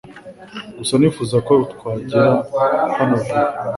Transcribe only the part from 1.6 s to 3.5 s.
twagera hano vuba